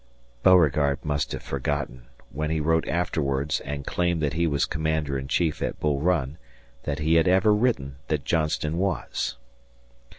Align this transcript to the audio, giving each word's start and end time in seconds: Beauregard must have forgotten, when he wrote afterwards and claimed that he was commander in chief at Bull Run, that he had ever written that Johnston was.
Beauregard 0.41 1.05
must 1.05 1.31
have 1.31 1.43
forgotten, 1.43 2.07
when 2.31 2.49
he 2.49 2.59
wrote 2.59 2.87
afterwards 2.87 3.59
and 3.59 3.85
claimed 3.85 4.19
that 4.23 4.33
he 4.33 4.47
was 4.47 4.65
commander 4.65 5.15
in 5.15 5.27
chief 5.27 5.61
at 5.61 5.79
Bull 5.79 5.99
Run, 5.99 6.39
that 6.85 6.97
he 6.97 7.13
had 7.17 7.27
ever 7.27 7.53
written 7.53 7.97
that 8.07 8.25
Johnston 8.25 8.79
was. 8.79 9.35